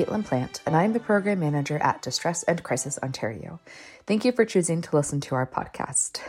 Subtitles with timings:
[0.00, 3.60] Caitlin Plant, and I am the Program Manager at Distress and Crisis Ontario.
[4.06, 6.22] Thank you for choosing to listen to our podcast.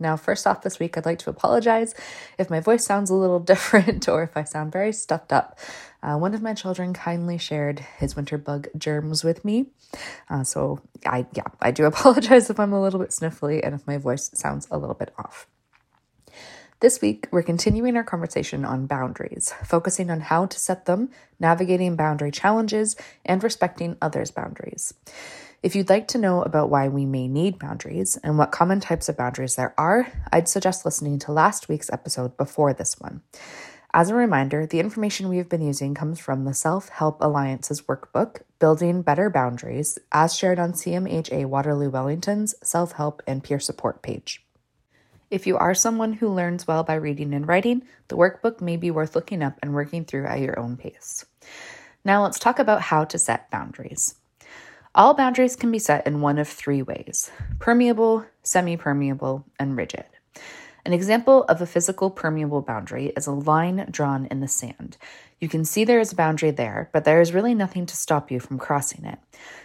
[0.00, 1.94] Now, first off, this week, I'd like to apologize
[2.36, 5.56] if my voice sounds a little different or if I sound very stuffed up.
[6.02, 9.66] Uh, one of my children kindly shared his winter bug germs with me.
[10.28, 13.86] Uh, so, I, yeah, I do apologize if I'm a little bit sniffly and if
[13.86, 15.46] my voice sounds a little bit off.
[16.82, 21.94] This week, we're continuing our conversation on boundaries, focusing on how to set them, navigating
[21.94, 24.92] boundary challenges, and respecting others' boundaries.
[25.62, 29.08] If you'd like to know about why we may need boundaries and what common types
[29.08, 33.22] of boundaries there are, I'd suggest listening to last week's episode before this one.
[33.94, 38.40] As a reminder, the information we've been using comes from the Self Help Alliance's workbook,
[38.58, 44.44] Building Better Boundaries, as shared on CMHA Waterloo Wellington's Self Help and Peer Support page.
[45.32, 48.90] If you are someone who learns well by reading and writing, the workbook may be
[48.90, 51.24] worth looking up and working through at your own pace.
[52.04, 54.16] Now let's talk about how to set boundaries.
[54.94, 57.30] All boundaries can be set in one of three ways
[57.60, 60.04] permeable, semi permeable, and rigid.
[60.84, 64.98] An example of a physical permeable boundary is a line drawn in the sand.
[65.40, 68.30] You can see there is a boundary there, but there is really nothing to stop
[68.30, 69.18] you from crossing it.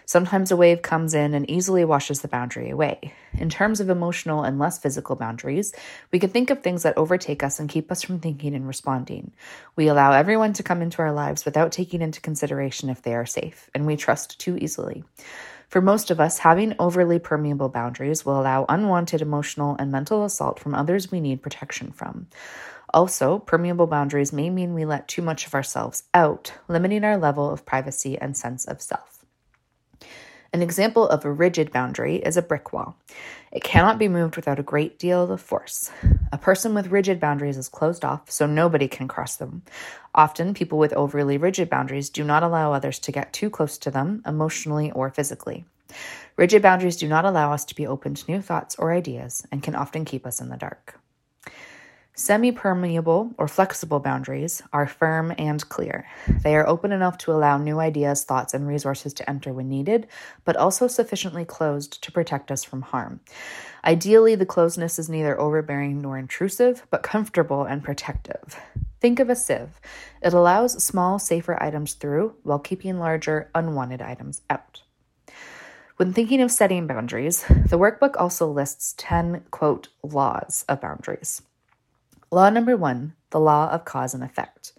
[0.07, 3.13] Sometimes a wave comes in and easily washes the boundary away.
[3.33, 5.73] In terms of emotional and less physical boundaries,
[6.13, 9.33] we can think of things that overtake us and keep us from thinking and responding.
[9.75, 13.25] We allow everyone to come into our lives without taking into consideration if they are
[13.25, 15.03] safe, and we trust too easily.
[15.67, 20.57] For most of us, having overly permeable boundaries will allow unwanted emotional and mental assault
[20.57, 22.27] from others we need protection from.
[22.93, 27.49] Also, permeable boundaries may mean we let too much of ourselves out, limiting our level
[27.49, 29.16] of privacy and sense of self.
[30.53, 32.95] An example of a rigid boundary is a brick wall.
[33.51, 35.91] It cannot be moved without a great deal of force.
[36.31, 39.63] A person with rigid boundaries is closed off, so nobody can cross them.
[40.15, 43.91] Often, people with overly rigid boundaries do not allow others to get too close to
[43.91, 45.65] them, emotionally or physically.
[46.35, 49.63] Rigid boundaries do not allow us to be open to new thoughts or ideas and
[49.63, 50.99] can often keep us in the dark.
[52.19, 56.07] Semi permeable or flexible boundaries are firm and clear.
[56.41, 60.07] They are open enough to allow new ideas, thoughts, and resources to enter when needed,
[60.43, 63.19] but also sufficiently closed to protect us from harm.
[63.85, 68.59] Ideally, the closeness is neither overbearing nor intrusive, but comfortable and protective.
[68.99, 69.79] Think of a sieve.
[70.23, 74.81] It allows small, safer items through while keeping larger, unwanted items out.
[75.97, 81.43] When thinking of setting boundaries, the workbook also lists 10, quote, laws of boundaries.
[82.29, 84.73] Law number one the law of cause and effect.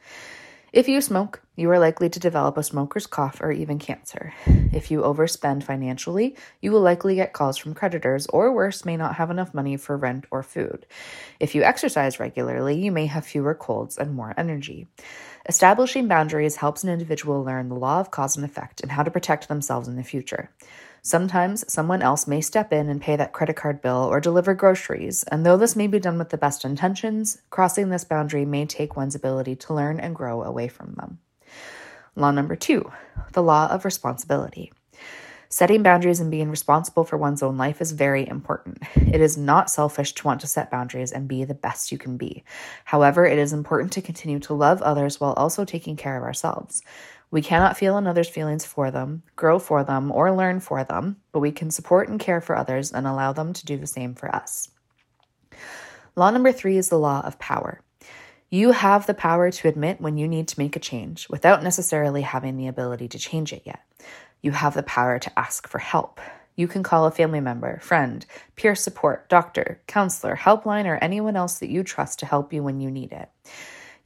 [0.71, 4.35] If you smoke, you are likely to develop a smoker's cough or even cancer.
[4.47, 9.15] If you overspend financially, you will likely get calls from creditors, or worse, may not
[9.15, 10.85] have enough money for rent or food.
[11.41, 14.87] If you exercise regularly, you may have fewer colds and more energy.
[15.47, 19.11] Establishing boundaries helps an individual learn the law of cause and effect and how to
[19.11, 20.51] protect themselves in the future.
[21.03, 25.23] Sometimes someone else may step in and pay that credit card bill or deliver groceries,
[25.25, 28.97] and though this may be done with the best intentions, crossing this boundary may take
[28.97, 31.19] one's ability to learn and grow away from them.
[32.15, 32.91] Law number two
[33.33, 34.73] the law of responsibility.
[35.51, 38.83] Setting boundaries and being responsible for one's own life is very important.
[38.97, 42.19] It is not selfish to want to set boundaries and be the best you can
[42.19, 42.45] be.
[42.85, 46.83] However, it is important to continue to love others while also taking care of ourselves.
[47.31, 51.41] We cannot feel another's feelings for them, grow for them, or learn for them, but
[51.41, 54.35] we can support and care for others and allow them to do the same for
[54.35, 54.71] us.
[56.15, 57.81] Law number three is the law of power.
[58.51, 62.23] You have the power to admit when you need to make a change without necessarily
[62.23, 63.81] having the ability to change it yet.
[64.43, 66.21] You have the power to ask for help.
[66.57, 68.27] You can call a family member, friend,
[68.57, 72.81] peer support, doctor, counselor, helpline, or anyone else that you trust to help you when
[72.81, 73.29] you need it.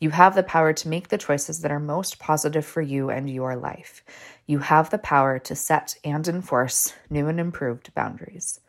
[0.01, 3.31] You have the power to make the choices that are most positive for you and
[3.31, 4.03] your life.
[4.47, 8.61] you have the power to set and enforce new and improved boundaries.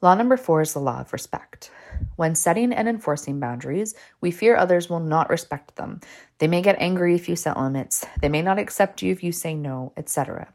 [0.00, 1.70] Law number four is the law of respect.
[2.16, 6.00] When setting and enforcing boundaries, we fear others will not respect them.
[6.38, 9.32] They may get angry if you set limits, they may not accept you if you
[9.32, 10.52] say no, etc.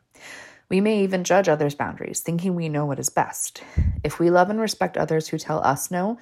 [0.69, 3.63] We may even judge others' boundaries, thinking we know what is best.
[4.03, 6.17] If we love and respect others who tell us no,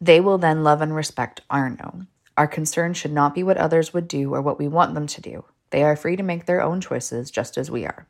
[0.00, 2.02] they will then love and respect our no.
[2.36, 5.20] Our concern should not be what others would do or what we want them to
[5.20, 5.44] do.
[5.70, 8.06] They are free to make their own choices just as we are.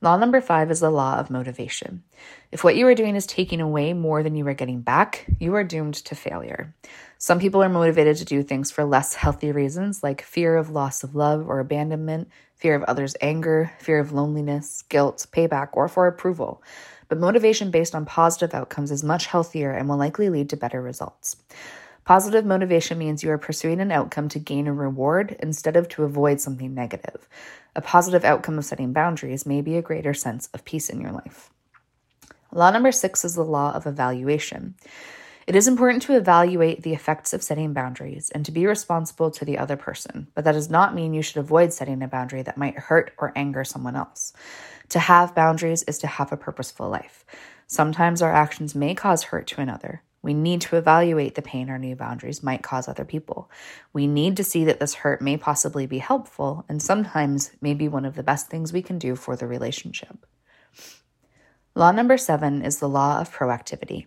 [0.00, 2.04] Law number five is the law of motivation.
[2.52, 5.56] If what you are doing is taking away more than you are getting back, you
[5.56, 6.72] are doomed to failure.
[7.18, 11.02] Some people are motivated to do things for less healthy reasons, like fear of loss
[11.02, 16.06] of love or abandonment, fear of others' anger, fear of loneliness, guilt, payback, or for
[16.06, 16.62] approval.
[17.08, 20.80] But motivation based on positive outcomes is much healthier and will likely lead to better
[20.80, 21.36] results.
[22.08, 26.04] Positive motivation means you are pursuing an outcome to gain a reward instead of to
[26.04, 27.28] avoid something negative.
[27.76, 31.12] A positive outcome of setting boundaries may be a greater sense of peace in your
[31.12, 31.50] life.
[32.50, 34.74] Law number six is the law of evaluation.
[35.46, 39.44] It is important to evaluate the effects of setting boundaries and to be responsible to
[39.44, 42.56] the other person, but that does not mean you should avoid setting a boundary that
[42.56, 44.32] might hurt or anger someone else.
[44.88, 47.26] To have boundaries is to have a purposeful life.
[47.66, 51.78] Sometimes our actions may cause hurt to another, we need to evaluate the pain our
[51.78, 53.50] new boundaries might cause other people.
[53.92, 57.88] We need to see that this hurt may possibly be helpful and sometimes may be
[57.88, 60.26] one of the best things we can do for the relationship.
[61.74, 64.06] Law number seven is the law of proactivity.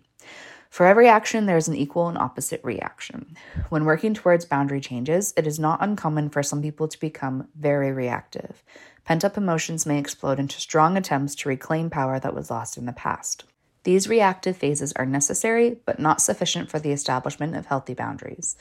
[0.69, 3.35] For every action, there is an equal and opposite reaction.
[3.69, 7.91] When working towards boundary changes, it is not uncommon for some people to become very
[7.91, 8.63] reactive.
[9.03, 12.85] Pent up emotions may explode into strong attempts to reclaim power that was lost in
[12.85, 13.43] the past.
[13.83, 18.55] These reactive phases are necessary, but not sufficient for the establishment of healthy boundaries.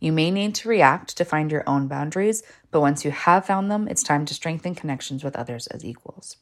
[0.00, 3.70] You may need to react to find your own boundaries, but once you have found
[3.70, 6.36] them, it's time to strengthen connections with others as equals.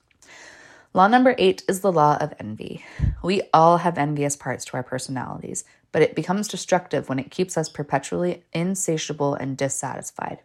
[0.95, 2.85] Law number eight is the law of envy.
[3.23, 7.57] We all have envious parts to our personalities, but it becomes destructive when it keeps
[7.57, 10.39] us perpetually insatiable and dissatisfied.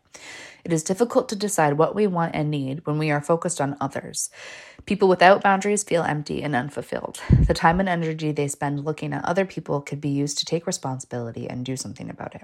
[0.63, 3.77] It is difficult to decide what we want and need when we are focused on
[3.79, 4.29] others.
[4.85, 7.19] People without boundaries feel empty and unfulfilled.
[7.47, 10.67] The time and energy they spend looking at other people could be used to take
[10.67, 12.43] responsibility and do something about it.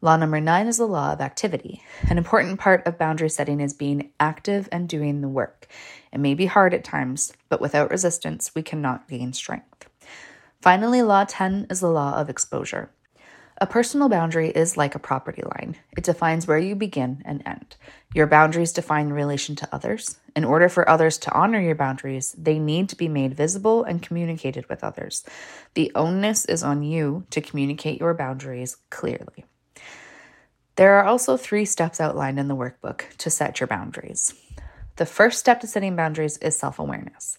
[0.00, 1.82] Law number nine is the law of activity.
[2.08, 5.66] An important part of boundary setting is being active and doing the work.
[6.12, 9.88] It may be hard at times, but without resistance, we cannot gain strength.
[10.62, 12.90] Finally, Law 10 is the law of exposure.
[13.60, 15.74] A personal boundary is like a property line.
[15.96, 17.74] It defines where you begin and end.
[18.14, 20.20] Your boundaries define relation to others.
[20.36, 24.00] In order for others to honor your boundaries, they need to be made visible and
[24.00, 25.24] communicated with others.
[25.74, 29.44] The onus is on you to communicate your boundaries clearly.
[30.76, 34.34] There are also three steps outlined in the workbook to set your boundaries.
[34.94, 37.38] The first step to setting boundaries is self awareness.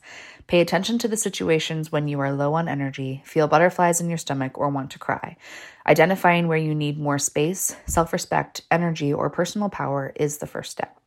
[0.49, 4.17] Pay attention to the situations when you are low on energy, feel butterflies in your
[4.17, 5.37] stomach, or want to cry.
[5.85, 10.71] Identifying where you need more space, self respect, energy, or personal power is the first
[10.71, 10.99] step.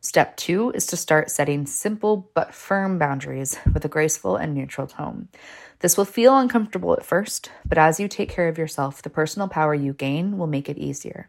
[0.00, 4.88] Step two is to start setting simple but firm boundaries with a graceful and neutral
[4.88, 5.28] tone.
[5.78, 9.46] This will feel uncomfortable at first, but as you take care of yourself, the personal
[9.46, 11.28] power you gain will make it easier.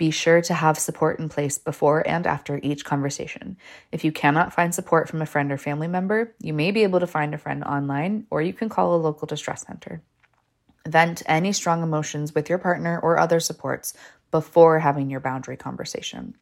[0.00, 3.58] Be sure to have support in place before and after each conversation.
[3.92, 7.00] If you cannot find support from a friend or family member, you may be able
[7.00, 10.00] to find a friend online or you can call a local distress center.
[10.88, 13.92] Vent any strong emotions with your partner or other supports
[14.30, 16.34] before having your boundary conversation.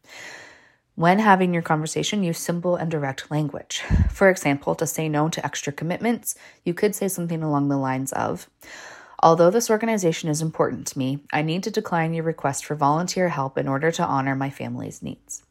[0.94, 3.80] When having your conversation, use simple and direct language.
[4.12, 8.12] For example, to say no to extra commitments, you could say something along the lines
[8.12, 8.49] of,
[9.20, 13.28] Although this organization is important to me, I need to decline your request for volunteer
[13.28, 15.42] help in order to honor my family's needs.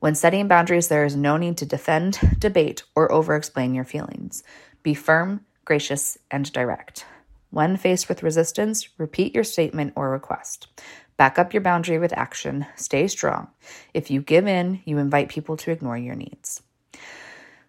[0.00, 4.44] When setting boundaries, there is no need to defend, debate, or over explain your feelings.
[4.82, 7.06] Be firm, gracious, and direct.
[7.50, 10.68] When faced with resistance, repeat your statement or request.
[11.16, 12.66] Back up your boundary with action.
[12.76, 13.48] Stay strong.
[13.94, 16.62] If you give in, you invite people to ignore your needs.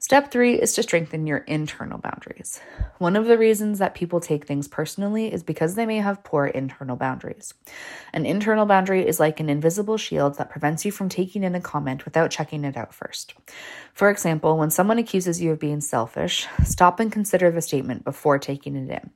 [0.01, 2.61] Step three is to strengthen your internal boundaries.
[2.99, 6.45] One of the reasons that people take things personally is because they may have poor
[6.45, 7.53] internal boundaries.
[8.13, 11.59] An internal boundary is like an invisible shield that prevents you from taking in a
[11.59, 13.33] comment without checking it out first.
[13.93, 18.39] For example, when someone accuses you of being selfish, stop and consider the statement before
[18.39, 19.09] taking it in.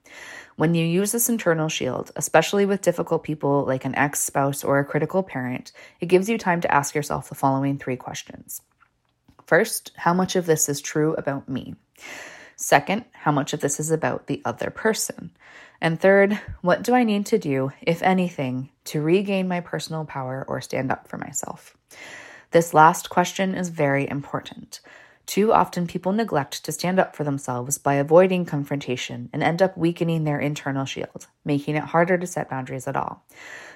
[0.58, 4.80] When you use this internal shield, especially with difficult people like an ex spouse or
[4.80, 5.72] a critical parent,
[6.02, 8.62] it gives you time to ask yourself the following three questions.
[9.54, 11.76] First, how much of this is true about me?
[12.56, 15.30] Second, how much of this is about the other person?
[15.80, 20.44] And third, what do I need to do, if anything, to regain my personal power
[20.48, 21.78] or stand up for myself?
[22.50, 24.80] This last question is very important.
[25.28, 29.78] Too often, people neglect to stand up for themselves by avoiding confrontation and end up
[29.78, 33.24] weakening their internal shield, making it harder to set boundaries at all.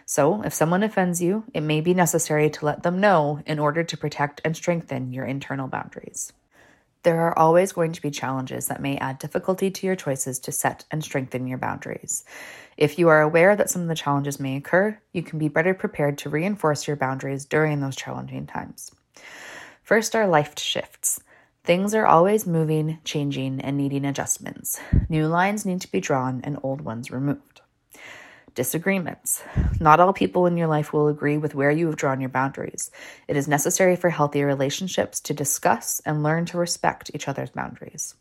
[0.10, 3.84] So, if someone offends you, it may be necessary to let them know in order
[3.84, 6.32] to protect and strengthen your internal boundaries.
[7.04, 10.54] There are always going to be challenges that may add difficulty to your choices to
[10.54, 12.24] set and strengthen your boundaries.
[12.78, 15.74] If you are aware that some of the challenges may occur, you can be better
[15.74, 18.96] prepared to reinforce your boundaries during those challenging times.
[19.84, 21.20] First are life shifts.
[21.66, 24.80] Things are always moving, changing, and needing adjustments.
[25.10, 27.60] New lines need to be drawn and old ones removed.
[28.58, 29.44] Disagreements.
[29.80, 32.90] Not all people in your life will agree with where you have drawn your boundaries.
[33.28, 38.16] It is necessary for healthy relationships to discuss and learn to respect each other's boundaries.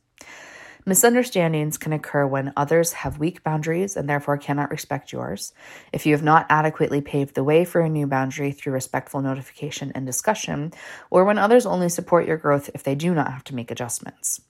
[0.84, 5.54] Misunderstandings can occur when others have weak boundaries and therefore cannot respect yours.
[5.90, 9.90] If you have not adequately paved the way for a new boundary through respectful notification
[9.94, 10.74] and discussion,
[11.08, 14.42] or when others only support your growth if they do not have to make adjustments.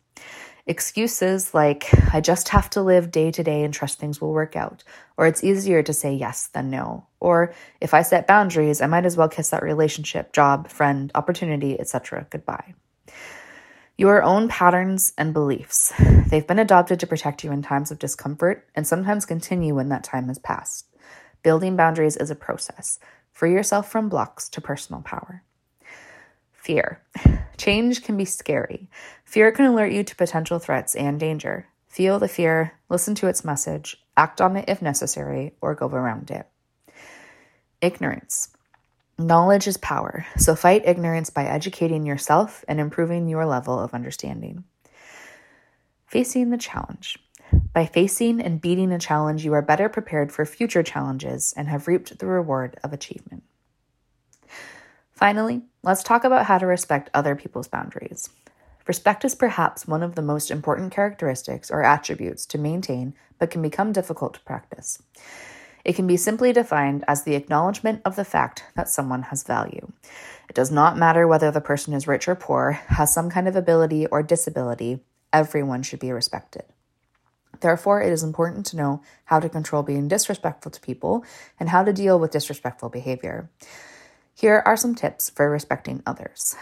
[0.69, 4.57] Excuses like, I just have to live day to day and trust things will work
[4.57, 4.83] out,
[5.17, 9.07] or it's easier to say yes than no, or if I set boundaries, I might
[9.07, 12.27] as well kiss that relationship, job, friend, opportunity, etc.
[12.31, 12.75] goodbye.
[13.97, 15.93] Your own patterns and beliefs.
[16.29, 20.03] They've been adopted to protect you in times of discomfort and sometimes continue when that
[20.03, 20.89] time has passed.
[21.45, 22.99] Building boundaries is a process.
[23.33, 25.45] Free yourself from blocks to personal power.
[26.53, 27.01] Fear.
[27.57, 28.91] Change can be scary.
[29.27, 31.67] Fear can alert you to potential threats and danger.
[31.89, 36.31] Feel the fear, listen to its message, act on it if necessary, or go around
[36.31, 36.47] it.
[37.81, 38.49] Ignorance.
[39.19, 44.63] Knowledge is power, so fight ignorance by educating yourself and improving your level of understanding.
[46.07, 47.19] Facing the challenge.
[47.73, 51.89] By facing and beating a challenge, you are better prepared for future challenges and have
[51.89, 53.43] reaped the reward of achievement.
[55.11, 58.31] Finally, let's talk about how to respect other people's boundaries.
[58.87, 63.61] Respect is perhaps one of the most important characteristics or attributes to maintain, but can
[63.61, 65.03] become difficult to practice.
[65.85, 69.93] It can be simply defined as the acknowledgement of the fact that someone has value.
[70.49, 73.57] It does not matter whether the person is rich or poor, has some kind of
[73.57, 75.01] ability or disability,
[75.33, 76.65] everyone should be respected.
[77.61, 81.25] Therefore, it is important to know how to control being disrespectful to people
[81.59, 83.51] and how to deal with disrespectful behavior.
[84.39, 86.55] Here are some tips for respecting others.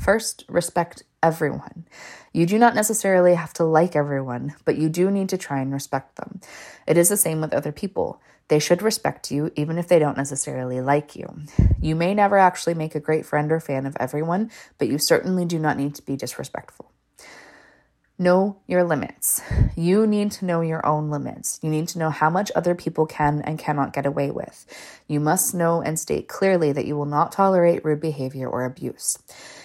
[0.00, 1.84] First, respect everyone.
[2.32, 5.72] You do not necessarily have to like everyone, but you do need to try and
[5.72, 6.40] respect them.
[6.88, 8.20] It is the same with other people.
[8.48, 11.42] They should respect you even if they don't necessarily like you.
[11.80, 15.44] You may never actually make a great friend or fan of everyone, but you certainly
[15.44, 16.89] do not need to be disrespectful.
[18.20, 19.40] Know your limits.
[19.74, 21.58] You need to know your own limits.
[21.62, 24.66] You need to know how much other people can and cannot get away with.
[25.08, 29.16] You must know and state clearly that you will not tolerate rude behavior or abuse.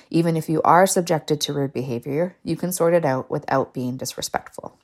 [0.10, 3.98] Even if you are subjected to rude behavior, you can sort it out without being
[3.98, 4.80] disrespectful.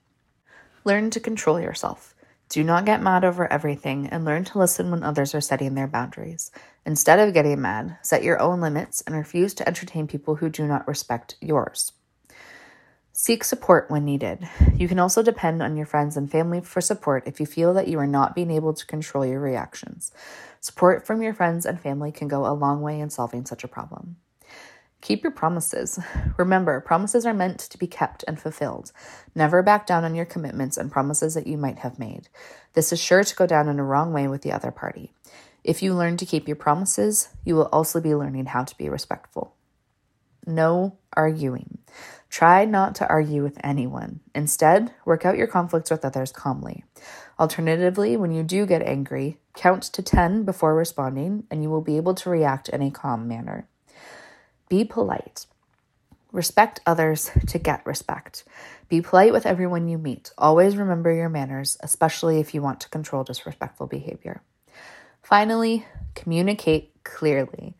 [0.83, 2.13] Learn to control yourself.
[2.49, 5.87] Do not get mad over everything and learn to listen when others are setting their
[5.87, 6.51] boundaries.
[6.85, 10.67] Instead of getting mad, set your own limits and refuse to entertain people who do
[10.67, 11.93] not respect yours.
[13.13, 14.47] Seek support when needed.
[14.73, 17.89] You can also depend on your friends and family for support if you feel that
[17.89, 20.13] you are not being able to control your reactions.
[20.61, 23.67] Support from your friends and family can go a long way in solving such a
[23.67, 24.15] problem.
[25.01, 25.99] Keep your promises.
[26.37, 28.91] Remember, promises are meant to be kept and fulfilled.
[29.35, 32.29] Never back down on your commitments and promises that you might have made.
[32.73, 35.11] This is sure to go down in a wrong way with the other party.
[35.63, 38.89] If you learn to keep your promises, you will also be learning how to be
[38.89, 39.55] respectful.
[40.45, 41.79] No arguing.
[42.31, 44.21] Try not to argue with anyone.
[44.33, 46.85] Instead, work out your conflicts with others calmly.
[47.37, 51.97] Alternatively, when you do get angry, count to 10 before responding, and you will be
[51.97, 53.67] able to react in a calm manner.
[54.69, 55.45] Be polite.
[56.31, 58.45] Respect others to get respect.
[58.87, 60.31] Be polite with everyone you meet.
[60.37, 64.41] Always remember your manners, especially if you want to control disrespectful behavior.
[65.21, 65.85] Finally,
[66.15, 67.75] communicate clearly.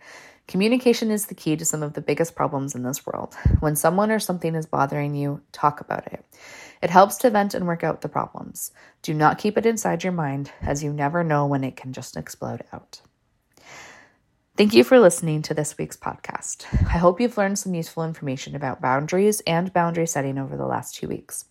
[0.48, 3.36] Communication is the key to some of the biggest problems in this world.
[3.60, 6.26] When someone or something is bothering you, talk about it.
[6.82, 8.72] It helps to vent and work out the problems.
[9.02, 12.18] Do not keep it inside your mind, as you never know when it can just
[12.18, 13.02] explode out.
[14.58, 16.66] Thank you for listening to this week's podcast.
[16.88, 20.96] I hope you've learned some useful information about boundaries and boundary setting over the last
[20.96, 21.46] two weeks.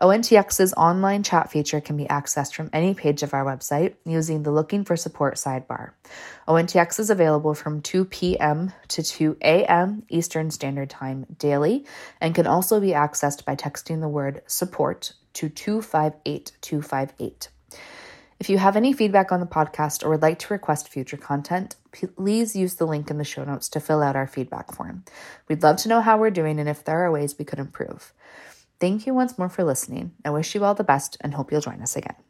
[0.01, 4.53] ONTX's online chat feature can be accessed from any page of our website using the
[4.53, 5.91] Looking for Support sidebar.
[6.47, 8.73] ONTX is available from 2 p.m.
[8.87, 10.05] to 2 a.m.
[10.09, 11.85] Eastern Standard Time daily
[12.21, 17.49] and can also be accessed by texting the word support to 258258.
[18.39, 21.77] If you have any feedback on the podcast or would like to request future content,
[21.93, 25.05] please use the link in the show notes to fill out our feedback form.
[25.49, 28.13] We'd love to know how we're doing and if there are ways we could improve.
[28.79, 30.13] Thank you once more for listening.
[30.23, 32.26] I wish you all the best and hope you'll join us again.